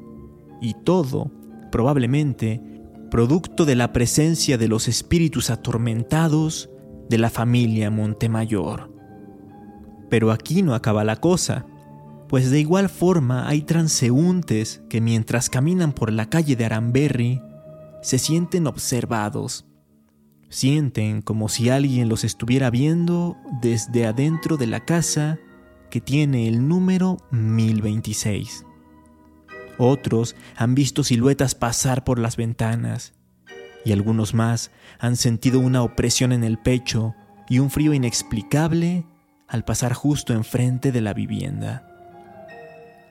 Y 0.62 0.72
todo, 0.72 1.30
probablemente, 1.70 2.62
producto 3.10 3.66
de 3.66 3.74
la 3.74 3.92
presencia 3.92 4.56
de 4.56 4.68
los 4.68 4.88
espíritus 4.88 5.50
atormentados 5.50 6.70
de 7.10 7.18
la 7.18 7.28
familia 7.28 7.90
Montemayor. 7.90 8.90
Pero 10.08 10.32
aquí 10.32 10.62
no 10.62 10.74
acaba 10.74 11.04
la 11.04 11.16
cosa, 11.16 11.66
pues 12.26 12.50
de 12.50 12.58
igual 12.58 12.88
forma 12.88 13.50
hay 13.50 13.60
transeúntes 13.60 14.80
que 14.88 15.02
mientras 15.02 15.50
caminan 15.50 15.92
por 15.92 16.10
la 16.10 16.30
calle 16.30 16.56
de 16.56 16.64
Aramberry 16.64 17.42
se 18.00 18.18
sienten 18.18 18.66
observados 18.66 19.66
Sienten 20.54 21.20
como 21.20 21.48
si 21.48 21.68
alguien 21.68 22.08
los 22.08 22.22
estuviera 22.22 22.70
viendo 22.70 23.36
desde 23.60 24.06
adentro 24.06 24.56
de 24.56 24.68
la 24.68 24.84
casa 24.84 25.40
que 25.90 26.00
tiene 26.00 26.46
el 26.46 26.68
número 26.68 27.16
1026. 27.32 28.64
Otros 29.78 30.36
han 30.54 30.76
visto 30.76 31.02
siluetas 31.02 31.56
pasar 31.56 32.04
por 32.04 32.20
las 32.20 32.36
ventanas 32.36 33.14
y 33.84 33.90
algunos 33.90 34.32
más 34.32 34.70
han 35.00 35.16
sentido 35.16 35.58
una 35.58 35.82
opresión 35.82 36.30
en 36.30 36.44
el 36.44 36.56
pecho 36.56 37.16
y 37.48 37.58
un 37.58 37.68
frío 37.68 37.92
inexplicable 37.92 39.04
al 39.48 39.64
pasar 39.64 39.92
justo 39.92 40.34
enfrente 40.34 40.92
de 40.92 41.00
la 41.00 41.14
vivienda. 41.14 41.84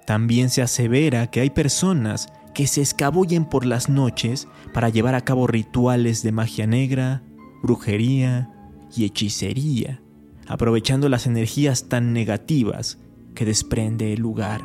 También 0.07 0.49
se 0.49 0.61
asevera 0.61 1.29
que 1.29 1.41
hay 1.41 1.49
personas 1.49 2.29
que 2.53 2.67
se 2.67 2.79
escabullen 2.79 3.43
por 3.43 3.65
las 3.65 3.89
noches 3.89 4.47
para 4.73 4.87
llevar 4.87 5.13
a 5.13 5.25
cabo 5.25 5.45
rituales 5.45 6.23
de 6.23 6.31
magia 6.31 6.67
negra 6.67 7.21
brujería 7.63 8.51
y 8.95 9.05
hechicería, 9.05 10.01
aprovechando 10.47 11.07
las 11.09 11.25
energías 11.25 11.87
tan 11.87 12.13
negativas 12.13 12.99
que 13.33 13.45
desprende 13.45 14.13
el 14.13 14.19
lugar. 14.19 14.61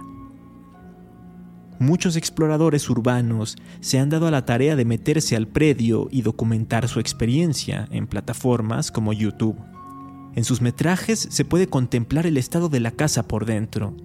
Muchos 1.78 2.16
exploradores 2.16 2.90
urbanos 2.90 3.56
se 3.80 4.00
han 4.00 4.10
dado 4.10 4.26
a 4.26 4.32
la 4.32 4.44
tarea 4.44 4.74
de 4.74 4.84
meterse 4.84 5.36
al 5.36 5.46
predio 5.46 6.08
y 6.10 6.22
documentar 6.22 6.88
su 6.88 6.98
experiencia 6.98 7.88
en 7.92 8.08
plataformas 8.08 8.90
como 8.90 9.12
YouTube. 9.12 9.56
En 10.34 10.42
sus 10.42 10.60
metrajes 10.60 11.20
se 11.30 11.44
puede 11.44 11.68
contemplar 11.68 12.26
el 12.26 12.36
estado 12.36 12.68
de 12.68 12.80
la 12.80 12.90
casa 12.90 13.28
por 13.28 13.46
dentro. 13.46 13.96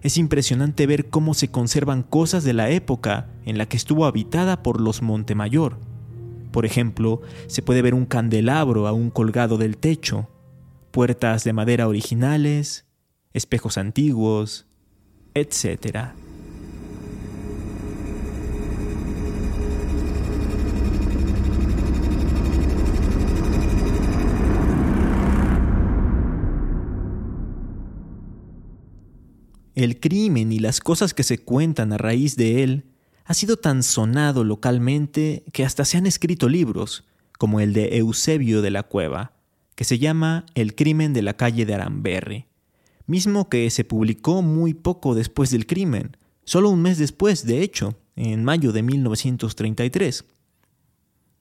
Es 0.00 0.16
impresionante 0.16 0.86
ver 0.86 1.10
cómo 1.10 1.34
se 1.34 1.50
conservan 1.50 2.02
cosas 2.02 2.44
de 2.44 2.54
la 2.54 2.70
época 2.70 3.28
en 3.44 3.58
la 3.58 3.66
que 3.66 3.76
estuvo 3.76 4.06
habitada 4.06 4.62
por 4.62 4.80
los 4.80 5.02
Montemayor 5.02 5.91
por 6.52 6.66
ejemplo, 6.66 7.22
se 7.48 7.62
puede 7.62 7.82
ver 7.82 7.94
un 7.94 8.06
candelabro 8.06 8.86
aún 8.86 9.10
colgado 9.10 9.56
del 9.56 9.78
techo, 9.78 10.28
puertas 10.90 11.42
de 11.44 11.52
madera 11.52 11.88
originales, 11.88 12.86
espejos 13.32 13.78
antiguos, 13.78 14.66
etc. 15.34 16.10
El 29.74 29.98
crimen 29.98 30.52
y 30.52 30.58
las 30.58 30.80
cosas 30.80 31.14
que 31.14 31.22
se 31.22 31.38
cuentan 31.38 31.94
a 31.94 31.98
raíz 31.98 32.36
de 32.36 32.62
él 32.62 32.91
ha 33.32 33.34
sido 33.34 33.56
tan 33.56 33.82
sonado 33.82 34.44
localmente 34.44 35.42
que 35.54 35.64
hasta 35.64 35.86
se 35.86 35.96
han 35.96 36.04
escrito 36.06 36.50
libros, 36.50 37.04
como 37.38 37.60
el 37.60 37.72
de 37.72 37.96
Eusebio 37.96 38.60
de 38.60 38.70
la 38.70 38.82
Cueva, 38.82 39.32
que 39.74 39.84
se 39.84 39.98
llama 39.98 40.44
El 40.54 40.74
crimen 40.74 41.14
de 41.14 41.22
la 41.22 41.32
calle 41.32 41.64
de 41.64 41.72
Aramberri, 41.72 42.44
mismo 43.06 43.48
que 43.48 43.70
se 43.70 43.84
publicó 43.84 44.42
muy 44.42 44.74
poco 44.74 45.14
después 45.14 45.50
del 45.50 45.66
crimen, 45.66 46.14
solo 46.44 46.68
un 46.68 46.82
mes 46.82 46.98
después, 46.98 47.46
de 47.46 47.62
hecho, 47.62 47.96
en 48.16 48.44
mayo 48.44 48.70
de 48.70 48.82
1933. 48.82 50.26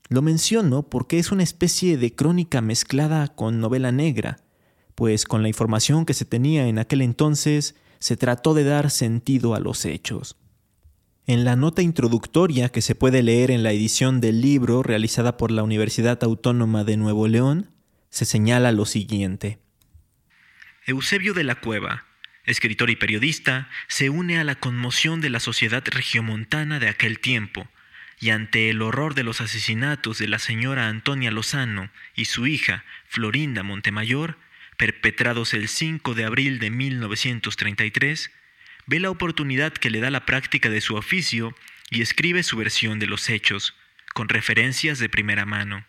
Lo 0.08 0.22
menciono 0.22 0.84
porque 0.84 1.20
es 1.20 1.34
una 1.34 1.44
especie 1.44 1.98
de 1.98 2.16
crónica 2.16 2.62
mezclada 2.62 3.28
con 3.28 3.60
novela 3.60 3.92
negra, 3.92 4.38
pues 4.96 5.26
con 5.26 5.42
la 5.42 5.50
información 5.50 6.06
que 6.06 6.14
se 6.14 6.24
tenía 6.24 6.70
en 6.70 6.80
aquel 6.80 7.02
entonces 7.02 7.76
se 8.00 8.16
trató 8.16 8.54
de 8.54 8.64
dar 8.64 8.92
sentido 8.92 9.56
a 9.56 9.60
los 9.60 9.84
hechos. 9.84 10.38
En 11.28 11.46
la 11.46 11.56
nota 11.56 11.82
introductoria 11.82 12.70
que 12.70 12.82
se 12.82 12.96
puede 12.96 13.22
leer 13.22 13.52
en 13.52 13.62
la 13.62 13.72
edición 13.72 14.22
del 14.22 14.42
libro 14.42 14.82
realizada 14.82 15.38
por 15.38 15.52
la 15.52 15.64
Universidad 15.64 16.24
Autónoma 16.24 16.84
de 16.84 16.98
Nuevo 16.98 17.28
León, 17.28 17.70
se 18.10 18.26
señala 18.26 18.72
lo 18.72 18.86
siguiente. 18.86 19.60
Eusebio 20.88 21.34
de 21.34 21.44
la 21.44 21.56
Cueva, 21.56 22.06
escritor 22.46 22.90
y 22.90 22.96
periodista, 22.96 23.70
se 23.88 24.10
une 24.10 24.40
a 24.40 24.44
la 24.44 24.56
conmoción 24.56 25.22
de 25.22 25.30
la 25.30 25.40
sociedad 25.40 25.84
regiomontana 25.86 26.80
de 26.80 26.90
aquel 26.90 27.20
tiempo, 27.20 27.68
y 28.20 28.32
ante 28.32 28.70
el 28.70 28.82
horror 28.82 29.14
de 29.14 29.24
los 29.24 29.42
asesinatos 29.42 30.18
de 30.18 30.28
la 30.28 30.40
señora 30.40 30.88
Antonia 30.88 31.32
Lozano 31.32 31.92
y 32.16 32.26
su 32.26 32.48
hija 32.48 32.84
Florinda 33.08 33.62
Montemayor, 33.62 34.38
perpetrados 34.78 35.54
el 35.54 35.68
5 35.68 36.16
de 36.16 36.26
abril 36.26 36.58
de 36.60 36.72
1933, 36.72 38.32
ve 38.86 39.00
la 39.00 39.10
oportunidad 39.10 39.74
que 39.74 39.90
le 39.90 40.00
da 40.00 40.10
la 40.10 40.26
práctica 40.26 40.70
de 40.70 40.82
su 40.82 40.96
oficio 40.96 41.56
y 41.90 42.02
escribe 42.02 42.44
su 42.44 42.58
versión 42.58 43.00
de 43.00 43.08
los 43.08 43.30
hechos, 43.30 43.76
con 44.14 44.30
referencias 44.30 45.00
de 45.00 45.10
primera 45.10 45.46
mano. 45.46 45.86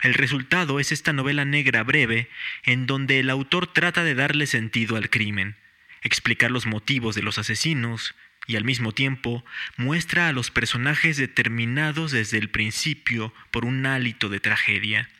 El 0.00 0.14
resultado 0.14 0.78
es 0.78 0.92
esta 0.92 1.12
novela 1.12 1.44
negra 1.44 1.82
breve 1.82 2.28
en 2.62 2.86
donde 2.86 3.18
el 3.18 3.30
autor 3.30 3.66
trata 3.72 4.04
de 4.04 4.14
darle 4.14 4.46
sentido 4.46 4.96
al 4.96 5.10
crimen, 5.10 5.56
explicar 6.02 6.50
los 6.50 6.66
motivos 6.66 7.14
de 7.14 7.22
los 7.22 7.38
asesinos 7.38 8.14
y 8.46 8.56
al 8.56 8.64
mismo 8.64 8.92
tiempo 8.92 9.44
muestra 9.76 10.28
a 10.28 10.32
los 10.32 10.50
personajes 10.50 11.16
determinados 11.16 12.12
desde 12.12 12.38
el 12.38 12.48
principio 12.48 13.34
por 13.50 13.64
un 13.64 13.84
hálito 13.86 14.28
de 14.28 14.40
tragedia. 14.40 15.10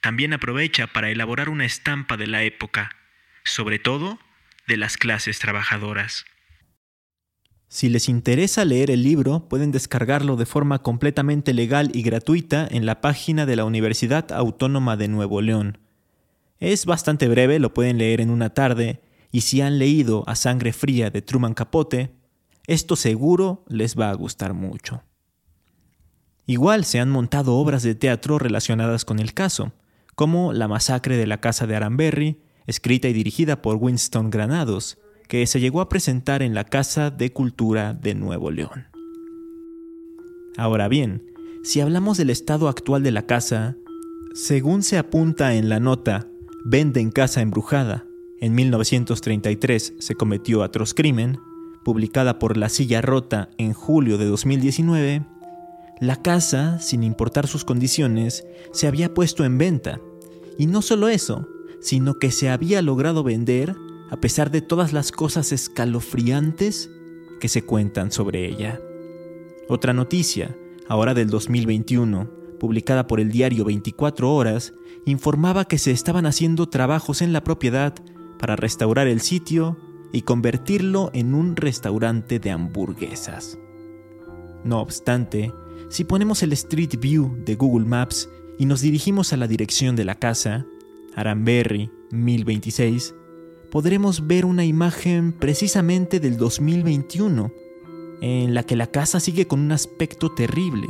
También 0.00 0.32
aprovecha 0.32 0.88
para 0.88 1.10
elaborar 1.10 1.48
una 1.48 1.64
estampa 1.64 2.16
de 2.16 2.26
la 2.26 2.42
época, 2.42 2.94
sobre 3.44 3.78
todo 3.78 4.20
de 4.66 4.76
las 4.76 4.96
clases 4.96 5.38
trabajadoras. 5.38 6.24
Si 7.68 7.88
les 7.88 8.10
interesa 8.10 8.66
leer 8.66 8.90
el 8.90 9.02
libro, 9.02 9.48
pueden 9.48 9.72
descargarlo 9.72 10.36
de 10.36 10.44
forma 10.44 10.82
completamente 10.82 11.54
legal 11.54 11.90
y 11.94 12.02
gratuita 12.02 12.68
en 12.70 12.84
la 12.84 13.00
página 13.00 13.46
de 13.46 13.56
la 13.56 13.64
Universidad 13.64 14.30
Autónoma 14.30 14.98
de 14.98 15.08
Nuevo 15.08 15.40
León. 15.40 15.78
Es 16.58 16.84
bastante 16.84 17.28
breve, 17.28 17.58
lo 17.58 17.72
pueden 17.72 17.96
leer 17.96 18.20
en 18.20 18.28
una 18.28 18.50
tarde, 18.50 19.00
y 19.30 19.40
si 19.40 19.62
han 19.62 19.78
leído 19.78 20.22
A 20.26 20.36
Sangre 20.36 20.74
Fría 20.74 21.08
de 21.10 21.22
Truman 21.22 21.54
Capote, 21.54 22.14
esto 22.66 22.94
seguro 22.94 23.64
les 23.68 23.98
va 23.98 24.10
a 24.10 24.14
gustar 24.14 24.52
mucho. 24.52 25.02
Igual 26.44 26.84
se 26.84 27.00
han 27.00 27.08
montado 27.08 27.54
obras 27.54 27.82
de 27.82 27.94
teatro 27.94 28.38
relacionadas 28.38 29.06
con 29.06 29.18
el 29.18 29.32
caso, 29.32 29.72
como 30.14 30.52
La 30.52 30.68
masacre 30.68 31.16
de 31.16 31.26
la 31.26 31.40
casa 31.40 31.66
de 31.66 31.76
Aranberry, 31.76 32.42
escrita 32.66 33.08
y 33.08 33.12
dirigida 33.12 33.62
por 33.62 33.76
Winston 33.76 34.30
Granados, 34.30 34.98
que 35.28 35.46
se 35.46 35.60
llegó 35.60 35.80
a 35.80 35.88
presentar 35.88 36.42
en 36.42 36.54
la 36.54 36.64
Casa 36.64 37.10
de 37.10 37.32
Cultura 37.32 37.94
de 37.94 38.14
Nuevo 38.14 38.50
León. 38.50 38.86
Ahora 40.56 40.88
bien, 40.88 41.22
si 41.62 41.80
hablamos 41.80 42.18
del 42.18 42.30
estado 42.30 42.68
actual 42.68 43.02
de 43.02 43.12
la 43.12 43.26
casa, 43.26 43.76
según 44.34 44.82
se 44.82 44.98
apunta 44.98 45.54
en 45.54 45.68
la 45.68 45.80
nota 45.80 46.26
Venden 46.64 47.10
casa 47.10 47.40
embrujada, 47.40 48.04
en 48.40 48.54
1933 48.54 49.94
se 49.98 50.14
cometió 50.14 50.62
atroz 50.62 50.94
crimen, 50.94 51.38
publicada 51.84 52.38
por 52.38 52.56
La 52.56 52.68
Silla 52.68 53.00
Rota 53.00 53.50
en 53.58 53.72
julio 53.72 54.16
de 54.16 54.26
2019, 54.26 55.24
la 56.00 56.16
casa, 56.22 56.78
sin 56.80 57.02
importar 57.02 57.46
sus 57.46 57.64
condiciones, 57.64 58.44
se 58.72 58.86
había 58.86 59.12
puesto 59.12 59.44
en 59.44 59.58
venta. 59.58 60.00
Y 60.58 60.66
no 60.66 60.82
solo 60.82 61.08
eso, 61.08 61.48
sino 61.82 62.18
que 62.18 62.30
se 62.30 62.48
había 62.48 62.80
logrado 62.80 63.22
vender 63.22 63.76
a 64.10 64.16
pesar 64.16 64.50
de 64.50 64.62
todas 64.62 64.92
las 64.92 65.12
cosas 65.12 65.52
escalofriantes 65.52 66.90
que 67.40 67.48
se 67.48 67.62
cuentan 67.62 68.12
sobre 68.12 68.46
ella. 68.46 68.80
Otra 69.68 69.92
noticia, 69.92 70.56
ahora 70.88 71.12
del 71.12 71.28
2021, 71.28 72.30
publicada 72.60 73.06
por 73.06 73.20
el 73.20 73.30
diario 73.30 73.64
24 73.64 74.32
Horas, 74.32 74.74
informaba 75.04 75.64
que 75.64 75.78
se 75.78 75.90
estaban 75.90 76.26
haciendo 76.26 76.68
trabajos 76.68 77.20
en 77.20 77.32
la 77.32 77.42
propiedad 77.42 77.94
para 78.38 78.54
restaurar 78.54 79.08
el 79.08 79.20
sitio 79.20 79.76
y 80.12 80.22
convertirlo 80.22 81.10
en 81.14 81.34
un 81.34 81.56
restaurante 81.56 82.38
de 82.38 82.50
hamburguesas. 82.50 83.58
No 84.62 84.80
obstante, 84.80 85.52
si 85.88 86.04
ponemos 86.04 86.42
el 86.42 86.52
Street 86.52 87.00
View 87.00 87.36
de 87.44 87.56
Google 87.56 87.86
Maps 87.86 88.28
y 88.58 88.66
nos 88.66 88.82
dirigimos 88.82 89.32
a 89.32 89.36
la 89.36 89.48
dirección 89.48 89.96
de 89.96 90.04
la 90.04 90.14
casa, 90.14 90.66
Aranberry 91.14 91.90
1026, 92.10 93.14
podremos 93.70 94.26
ver 94.26 94.44
una 94.44 94.64
imagen 94.64 95.32
precisamente 95.32 96.20
del 96.20 96.36
2021, 96.36 97.52
en 98.20 98.54
la 98.54 98.62
que 98.62 98.76
la 98.76 98.88
casa 98.88 99.20
sigue 99.20 99.46
con 99.46 99.60
un 99.60 99.72
aspecto 99.72 100.30
terrible 100.32 100.88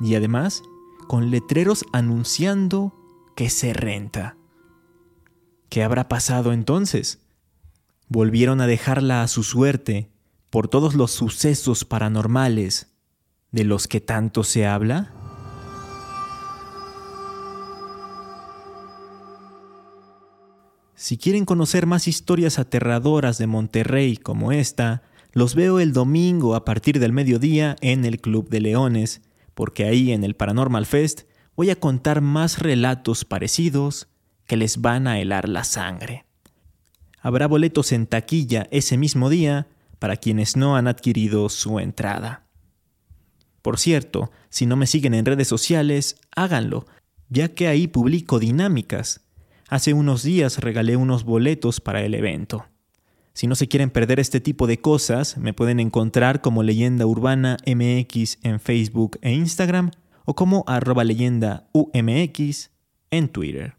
y 0.00 0.14
además 0.14 0.62
con 1.08 1.30
letreros 1.30 1.84
anunciando 1.92 2.94
que 3.34 3.50
se 3.50 3.72
renta. 3.72 4.36
¿Qué 5.68 5.82
habrá 5.82 6.08
pasado 6.08 6.52
entonces? 6.52 7.26
volvieron 8.08 8.60
a 8.60 8.66
dejarla 8.66 9.22
a 9.22 9.28
su 9.28 9.42
suerte 9.42 10.10
por 10.50 10.68
todos 10.68 10.94
los 10.94 11.10
sucesos 11.10 11.84
paranormales 11.84 12.92
de 13.50 13.64
los 13.64 13.88
que 13.88 14.00
tanto 14.00 14.44
se 14.44 14.66
habla? 14.66 15.12
Si 21.06 21.18
quieren 21.18 21.44
conocer 21.44 21.86
más 21.86 22.08
historias 22.08 22.58
aterradoras 22.58 23.38
de 23.38 23.46
Monterrey 23.46 24.16
como 24.16 24.50
esta, 24.50 25.02
los 25.32 25.54
veo 25.54 25.78
el 25.78 25.92
domingo 25.92 26.56
a 26.56 26.64
partir 26.64 26.98
del 26.98 27.12
mediodía 27.12 27.76
en 27.80 28.04
el 28.04 28.20
Club 28.20 28.48
de 28.48 28.60
Leones, 28.60 29.22
porque 29.54 29.84
ahí 29.84 30.10
en 30.10 30.24
el 30.24 30.34
Paranormal 30.34 30.84
Fest 30.84 31.22
voy 31.54 31.70
a 31.70 31.78
contar 31.78 32.22
más 32.22 32.58
relatos 32.58 33.24
parecidos 33.24 34.08
que 34.46 34.56
les 34.56 34.80
van 34.80 35.06
a 35.06 35.20
helar 35.20 35.48
la 35.48 35.62
sangre 35.62 36.26
habrá 37.26 37.48
boletos 37.48 37.90
en 37.90 38.06
taquilla 38.06 38.68
ese 38.70 38.96
mismo 38.96 39.28
día 39.28 39.66
para 39.98 40.16
quienes 40.16 40.56
no 40.56 40.76
han 40.76 40.86
adquirido 40.86 41.48
su 41.48 41.80
entrada. 41.80 42.46
Por 43.62 43.80
cierto, 43.80 44.30
si 44.48 44.64
no 44.64 44.76
me 44.76 44.86
siguen 44.86 45.12
en 45.12 45.26
redes 45.26 45.48
sociales, 45.48 46.20
háganlo, 46.36 46.86
ya 47.28 47.48
que 47.48 47.66
ahí 47.66 47.88
publico 47.88 48.38
dinámicas. 48.38 49.25
Hace 49.68 49.94
unos 49.94 50.22
días 50.22 50.58
regalé 50.58 50.96
unos 50.96 51.24
boletos 51.24 51.80
para 51.80 52.02
el 52.02 52.14
evento. 52.14 52.66
Si 53.32 53.48
no 53.48 53.56
se 53.56 53.66
quieren 53.66 53.90
perder 53.90 54.20
este 54.20 54.40
tipo 54.40 54.66
de 54.68 54.80
cosas, 54.80 55.36
me 55.38 55.52
pueden 55.52 55.80
encontrar 55.80 56.40
como 56.40 56.62
Leyenda 56.62 57.04
Urbana 57.04 57.56
MX 57.66 58.38
en 58.42 58.60
Facebook 58.60 59.18
e 59.22 59.32
Instagram 59.32 59.90
o 60.24 60.34
como 60.34 60.64
arroba 60.68 61.02
leyenda 61.02 61.68
UMX 61.72 62.70
en 63.10 63.28
Twitter. 63.28 63.74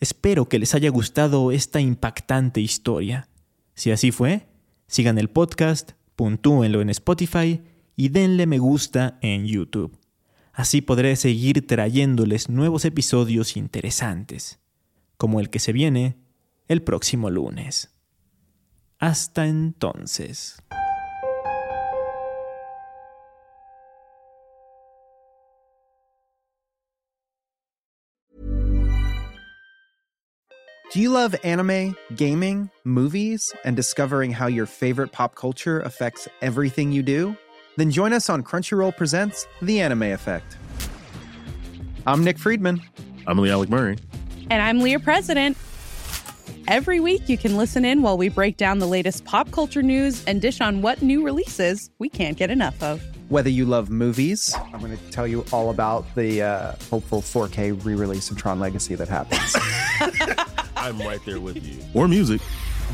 Espero 0.00 0.48
que 0.48 0.58
les 0.58 0.74
haya 0.74 0.90
gustado 0.90 1.52
esta 1.52 1.80
impactante 1.80 2.60
historia. 2.60 3.28
Si 3.74 3.90
así 3.90 4.12
fue, 4.12 4.46
sigan 4.86 5.18
el 5.18 5.28
podcast, 5.28 5.92
puntúenlo 6.16 6.80
en 6.80 6.88
Spotify 6.90 7.60
y 7.96 8.08
denle 8.08 8.46
me 8.46 8.58
gusta 8.58 9.18
en 9.20 9.46
YouTube. 9.46 9.97
Así 10.58 10.80
podré 10.80 11.14
seguir 11.14 11.64
trayéndoles 11.68 12.48
nuevos 12.48 12.84
episodios 12.84 13.56
interesantes, 13.56 14.58
como 15.16 15.38
el 15.38 15.50
que 15.50 15.60
se 15.60 15.72
viene 15.72 16.16
el 16.66 16.82
próximo 16.82 17.30
lunes. 17.30 17.94
Hasta 18.98 19.46
entonces. 19.46 20.60
Do 30.92 31.00
you 31.00 31.12
love 31.12 31.36
anime, 31.44 31.94
gaming, 32.16 32.68
movies, 32.82 33.44
and 33.64 33.76
discovering 33.76 34.32
how 34.32 34.48
your 34.48 34.66
favorite 34.66 35.12
pop 35.12 35.36
culture 35.36 35.78
affects 35.82 36.28
everything 36.42 36.90
you 36.90 37.04
do? 37.04 37.36
Then 37.78 37.92
join 37.92 38.12
us 38.12 38.28
on 38.28 38.42
Crunchyroll 38.42 38.96
Presents 38.96 39.46
The 39.62 39.80
Anime 39.80 40.02
Effect. 40.02 40.56
I'm 42.08 42.24
Nick 42.24 42.36
Friedman. 42.36 42.82
I'm 43.24 43.38
Lee 43.38 43.52
Alec 43.52 43.68
Murray. 43.70 43.96
And 44.50 44.60
I'm 44.60 44.80
Leah 44.80 44.98
President. 44.98 45.56
Every 46.66 46.98
week, 46.98 47.28
you 47.28 47.38
can 47.38 47.56
listen 47.56 47.84
in 47.84 48.02
while 48.02 48.18
we 48.18 48.30
break 48.30 48.56
down 48.56 48.80
the 48.80 48.88
latest 48.88 49.24
pop 49.24 49.52
culture 49.52 49.80
news 49.80 50.24
and 50.24 50.42
dish 50.42 50.60
on 50.60 50.82
what 50.82 51.02
new 51.02 51.24
releases 51.24 51.88
we 52.00 52.08
can't 52.08 52.36
get 52.36 52.50
enough 52.50 52.82
of. 52.82 53.00
Whether 53.28 53.50
you 53.50 53.64
love 53.64 53.90
movies, 53.90 54.52
I'm 54.74 54.80
going 54.80 54.98
to 54.98 55.10
tell 55.12 55.28
you 55.28 55.44
all 55.52 55.70
about 55.70 56.12
the 56.16 56.42
uh, 56.42 56.72
hopeful 56.90 57.22
4K 57.22 57.84
re 57.84 57.94
release 57.94 58.28
of 58.28 58.36
Tron 58.38 58.58
Legacy 58.58 58.96
that 58.96 59.06
happens. 59.06 59.54
I'm 60.76 60.98
right 60.98 61.20
there 61.24 61.38
with 61.38 61.64
you. 61.64 61.78
Or 61.94 62.08
music. 62.08 62.40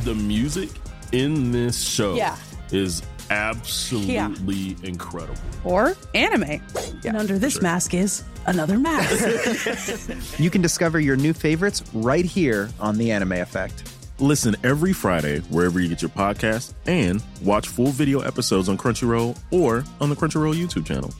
The 0.02 0.14
music 0.14 0.68
in 1.12 1.52
this 1.52 1.82
show 1.88 2.16
Yeah. 2.16 2.36
is 2.70 3.00
absolutely 3.30 4.14
Yeah. 4.14 4.34
incredible. 4.82 5.36
Or 5.64 5.96
anime. 6.14 6.60
And 7.04 7.16
under 7.16 7.38
this 7.38 7.60
mask 7.62 7.94
is 7.94 8.22
another 8.46 8.78
mask. 8.78 10.38
you 10.38 10.50
can 10.50 10.62
discover 10.62 11.00
your 11.00 11.16
new 11.16 11.32
favorites 11.32 11.82
right 11.92 12.24
here 12.24 12.68
on 12.80 12.98
The 12.98 13.10
Anime 13.12 13.32
Effect. 13.32 13.90
Listen 14.20 14.54
every 14.62 14.92
Friday 14.92 15.40
wherever 15.50 15.80
you 15.80 15.88
get 15.88 16.00
your 16.00 16.08
podcast 16.10 16.74
and 16.86 17.22
watch 17.42 17.66
full 17.68 17.88
video 17.88 18.20
episodes 18.20 18.68
on 18.68 18.78
Crunchyroll 18.78 19.36
or 19.50 19.82
on 20.00 20.08
the 20.08 20.14
Crunchyroll 20.16 20.54
YouTube 20.54 20.86
channel. 20.86 21.12